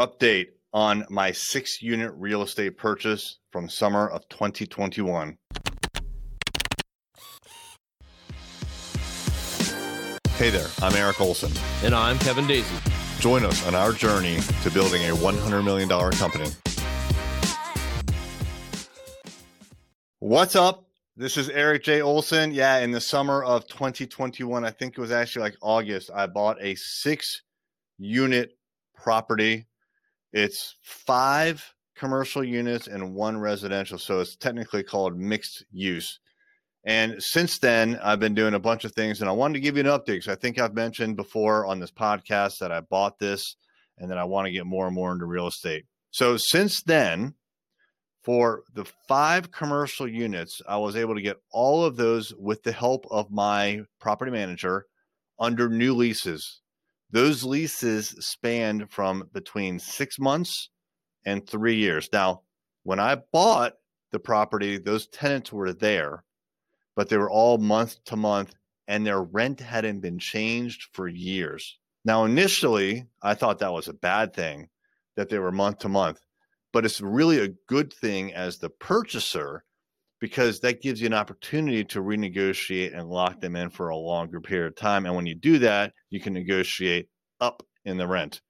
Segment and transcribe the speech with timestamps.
[0.00, 5.38] Update on my six unit real estate purchase from summer of 2021.
[10.32, 11.52] Hey there, I'm Erik Olson.
[11.84, 12.74] And I'm Kevin Daisy.
[13.20, 16.50] Join us on our journey to building a $100 million company.
[20.18, 20.88] What's up?
[21.16, 22.02] This is Erik J.
[22.02, 22.52] Olson.
[22.52, 26.56] Yeah, in the summer of 2021, I think it was actually like August, I bought
[26.60, 27.42] a six
[27.96, 28.58] unit
[28.96, 29.66] property.
[30.34, 31.64] It's five
[31.96, 33.98] commercial units and one residential.
[33.98, 36.18] So it's technically called mixed use.
[36.84, 39.76] And since then, I've been doing a bunch of things, and I wanted to give
[39.76, 43.20] you an update because I think I've mentioned before on this podcast that I bought
[43.20, 43.54] this
[43.96, 45.84] and that I want to get more and more into real estate.
[46.10, 47.34] So since then,
[48.24, 52.72] for the five commercial units, I was able to get all of those with the
[52.72, 54.86] help of my property manager
[55.38, 56.60] under new leases.
[57.14, 60.68] Those leases spanned from between six months
[61.24, 62.10] and three years.
[62.12, 62.42] Now,
[62.82, 63.72] when I bought
[64.12, 66.24] the property, those tenants were there
[66.94, 68.54] but they were all month to month
[68.86, 71.78] and their rent hadn't been changed for years.
[72.04, 74.68] Now, initially, I thought that was a bad thing
[75.16, 76.20] that they were month to month,
[76.72, 79.64] but it's really a good thing as the purchaser
[80.24, 84.40] because that gives you an opportunity to renegotiate and lock them in for a longer
[84.40, 85.04] period of time.
[85.04, 87.10] And when you do that, you can negotiate
[87.42, 88.40] up in the rent.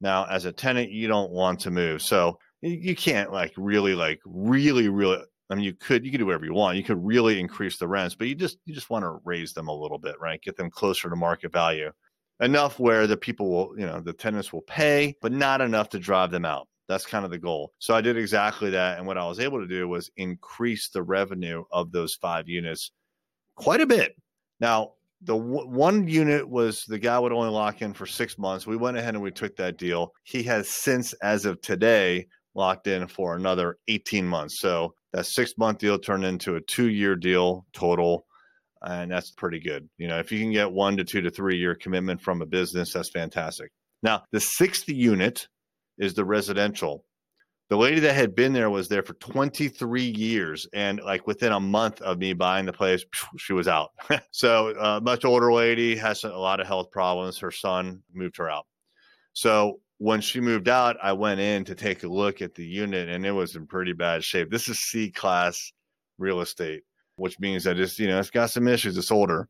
[0.00, 2.02] Now, as a tenant, you don't want to move.
[2.02, 6.26] So you can't like really, like really, really I mean, you could you could do
[6.26, 6.76] whatever you want.
[6.76, 9.66] You could really increase the rents, but you just you just want to raise them
[9.66, 10.40] a little bit, right?
[10.40, 11.90] Get them closer to market value,
[12.38, 15.98] enough where the people will, you know, the tenants will pay, but not enough to
[15.98, 16.68] drive them out.
[16.88, 17.72] That's kind of the goal.
[17.78, 21.02] So I did exactly that, and what I was able to do was increase the
[21.02, 22.90] revenue of those five units
[23.56, 24.16] quite a bit.
[24.60, 28.66] Now, the w- one unit was the guy would only lock in for six months.
[28.66, 30.12] We went ahead and we took that deal.
[30.24, 34.60] He has since, as of today, locked in for another 18 months.
[34.60, 38.26] So that six month deal turned into a two year deal total.
[38.82, 39.88] And that's pretty good.
[39.96, 42.46] You know, if you can get one to two to three year commitment from a
[42.46, 43.72] business, that's fantastic.
[44.02, 45.48] Now, the sixth unit
[45.98, 47.04] is the residential.
[47.70, 50.66] The lady that had been there was there for 23 years.
[50.72, 53.04] And like within a month of me buying the place,
[53.38, 53.90] she was out.
[54.30, 57.38] so, uh, much older lady has a lot of health problems.
[57.38, 58.66] Her son moved her out.
[59.32, 63.08] So, when she moved out, I went in to take a look at the unit
[63.08, 64.50] and it was in pretty bad shape.
[64.50, 65.72] This is C class
[66.18, 66.82] real estate,
[67.16, 68.98] which means that it's, you know, it's got some issues.
[68.98, 69.48] It's older.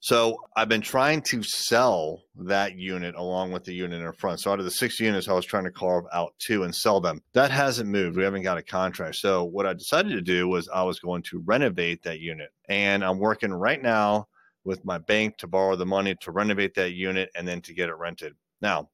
[0.00, 4.40] So I've been trying to sell that unit along with the unit in front.
[4.40, 7.00] So out of the six units, I was trying to carve out two and sell
[7.00, 7.20] them.
[7.34, 8.16] That hasn't moved.
[8.16, 9.16] We haven't got a contract.
[9.16, 12.50] So what I decided to do was I was going to renovate that unit.
[12.68, 14.28] And I'm working right now
[14.64, 17.88] with my bank to borrow the money to renovate that unit and then to get
[17.88, 18.34] it rented.
[18.60, 18.90] Now,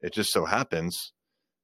[0.00, 1.12] it just so happens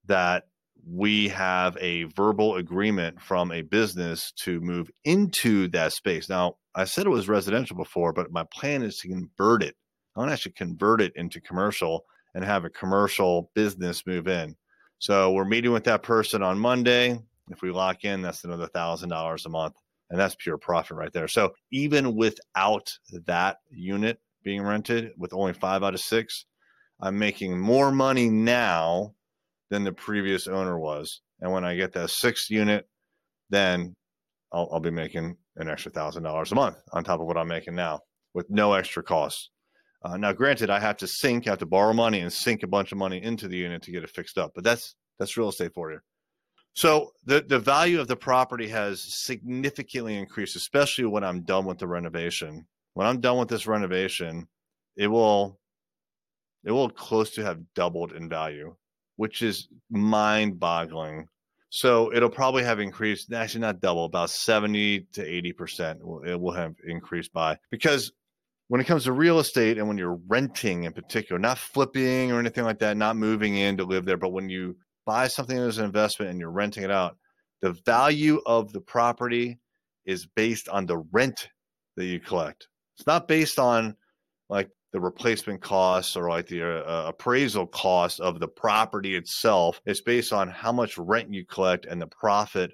[0.06, 0.44] that
[0.86, 6.28] we have a verbal agreement from a business to move into that space.
[6.28, 9.74] Now, I said it was residential before, but my plan is to convert it.
[10.16, 12.04] I want to actually convert it into commercial
[12.34, 14.54] and have a commercial business move in.
[14.98, 17.18] So we're meeting with that person on Monday.
[17.50, 19.74] If we lock in, that's another thousand dollars a month.
[20.10, 21.28] And that's pure profit right there.
[21.28, 22.92] So even without
[23.26, 26.46] that unit being rented with only five out of six,
[27.00, 29.14] I'm making more money now
[29.70, 31.20] than the previous owner was.
[31.40, 32.88] And when I get that sixth unit,
[33.50, 33.94] then
[34.52, 37.48] I'll, I'll be making an extra thousand dollars a month on top of what I'm
[37.48, 38.00] making now
[38.34, 39.50] with no extra costs.
[40.02, 42.68] Uh, now, granted, I have to sink, I have to borrow money and sink a
[42.68, 45.50] bunch of money into the unit to get it fixed up, but that's that's real
[45.50, 46.00] estate for you.
[46.72, 51.78] So the the value of the property has significantly increased, especially when I'm done with
[51.78, 52.66] the renovation.
[52.94, 54.48] When I'm done with this renovation,
[54.96, 55.58] it will
[56.64, 58.76] it will close to have doubled in value,
[59.16, 61.28] which is mind boggling.
[61.70, 66.74] So it'll probably have increased, actually not double, about 70 to 80% it will have
[66.84, 67.58] increased by.
[67.70, 68.12] Because
[68.66, 72.40] when it comes to real estate and when you're renting in particular, not flipping or
[72.40, 74.76] anything like that, not moving in to live there, but when you
[75.06, 77.16] buy something as an investment and you're renting it out,
[77.62, 79.60] the value of the property
[80.04, 81.48] is based on the rent
[81.96, 82.66] that you collect.
[82.96, 83.96] It's not based on
[84.48, 89.80] like the replacement costs or like the uh, uh, appraisal cost of the property itself.
[89.86, 92.72] It's based on how much rent you collect and the profit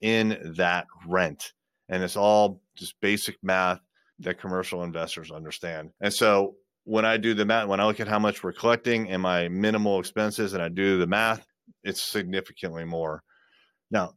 [0.00, 1.52] in that rent.
[1.88, 3.80] And it's all just basic math
[4.20, 5.90] that commercial investors understand.
[6.00, 6.54] And so
[6.84, 9.48] when I do the math, when I look at how much we're collecting and my
[9.48, 11.44] minimal expenses and I do the math,
[11.82, 13.22] it's significantly more.
[13.90, 14.14] Now,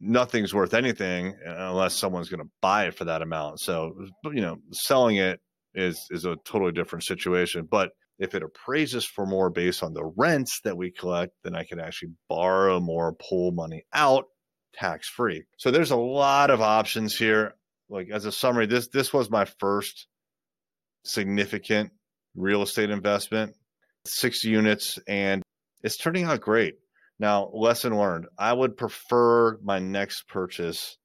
[0.00, 3.60] nothing's worth anything unless someone's going to buy it for that amount.
[3.60, 5.40] So, you know, selling it
[5.74, 7.66] is is a totally different situation.
[7.70, 11.64] But if it appraises for more based on the rents that we collect, then I
[11.64, 14.24] can actually borrow more, pull money out
[14.74, 15.44] tax free.
[15.56, 17.54] So there's a lot of options here.
[17.88, 20.08] Like as a summary, this this was my first
[21.04, 21.90] significant
[22.34, 23.54] real estate investment,
[24.04, 25.42] six units, and
[25.82, 26.74] it's turning out great.
[27.20, 30.98] Now, lesson learned, I would prefer my next purchase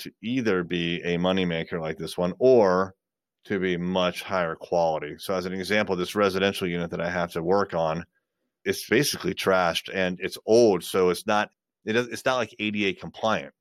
[0.00, 2.94] to either be a moneymaker like this one or
[3.48, 5.16] to be much higher quality.
[5.18, 8.04] So, as an example, this residential unit that I have to work on,
[8.64, 11.50] it's basically trashed and it's old, so it's not
[11.84, 13.52] it it's not like ADA compliant,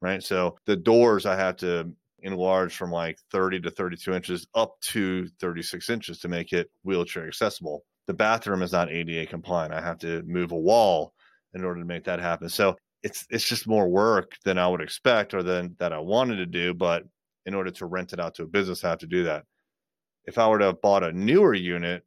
[0.00, 0.22] right?
[0.22, 5.28] So the doors I have to enlarge from like 30 to 32 inches up to
[5.40, 7.84] 36 inches to make it wheelchair accessible.
[8.06, 9.74] The bathroom is not ADA compliant.
[9.74, 11.12] I have to move a wall
[11.52, 12.48] in order to make that happen.
[12.48, 16.36] So it's it's just more work than I would expect or than that I wanted
[16.36, 17.04] to do, but
[17.46, 19.44] in order to rent it out to a business, I have to do that.
[20.24, 22.04] If I were to have bought a newer unit,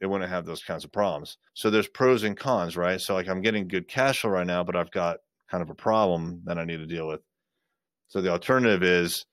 [0.00, 1.38] it wouldn't have those kinds of problems.
[1.54, 3.00] So there's pros and cons, right?
[3.00, 5.18] So like I'm getting good cash flow right now, but I've got
[5.50, 7.20] kind of a problem that I need to deal with.
[8.08, 9.24] So the alternative is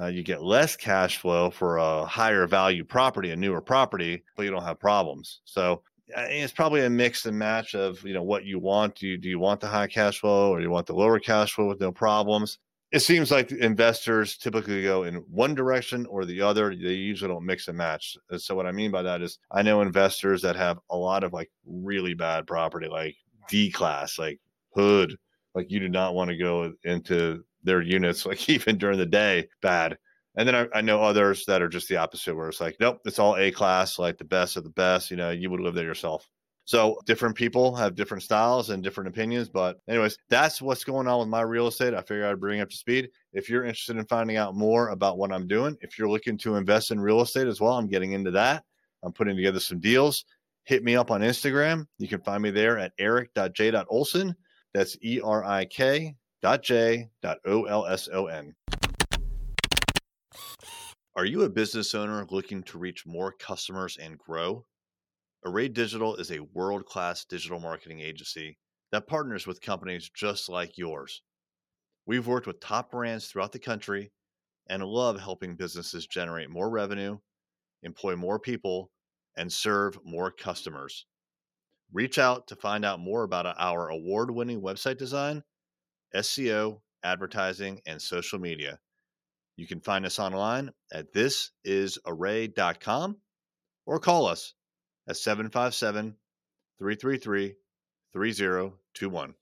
[0.00, 4.44] uh, you get less cash flow for a higher value property, a newer property, but
[4.44, 5.40] you don't have problems.
[5.44, 8.96] So it's probably a mix and match of you know what you want.
[8.96, 11.52] Do you do you want the high cash flow or you want the lower cash
[11.52, 12.58] flow with no problems?
[12.96, 16.74] It seems like investors typically go in one direction or the other.
[16.74, 18.16] They usually don't mix and match.
[18.32, 21.22] Uh, so what I mean by that is I know investors that have a lot
[21.22, 23.14] of like really bad property, like
[23.50, 24.40] D class, like
[24.74, 25.14] hood,
[25.54, 29.46] like you do not want to go into their units, like even during the day,
[29.60, 29.98] bad.
[30.38, 33.00] And then I, I, know others that are just the opposite, where it's like, nope,
[33.04, 35.10] it's all A class, like the best of the best.
[35.10, 36.26] You know, you would live there yourself.
[36.66, 39.48] So different people have different styles and different opinions.
[39.48, 41.94] But, anyways, that's what's going on with my real estate.
[41.94, 43.08] I figured I'd bring up to speed.
[43.32, 46.56] If you're interested in finding out more about what I'm doing, if you're looking to
[46.56, 48.64] invest in real estate as well, I'm getting into that.
[49.04, 50.24] I'm putting together some deals.
[50.64, 51.86] Hit me up on Instagram.
[51.98, 54.34] You can find me there at erik.j.olson.
[54.74, 58.52] That's E R I K dot J dot O L S O N.
[61.14, 64.66] Are you a business owner looking to reach more customers and grow?
[65.46, 68.58] Array Digital is a world class digital marketing agency
[68.90, 71.22] that partners with companies just like yours.
[72.04, 74.10] We've worked with top brands throughout the country
[74.68, 77.18] and love helping businesses generate more revenue,
[77.84, 78.90] employ more people,
[79.36, 81.06] and serve more customers.
[81.92, 85.44] Reach out to find out more about our award winning website design,
[86.12, 88.80] SEO, advertising, and social media.
[89.54, 93.20] You can find us online at thisisarray.com
[93.86, 94.55] or call us
[95.08, 96.16] at 757
[96.78, 97.54] 333
[98.12, 99.34] 3021.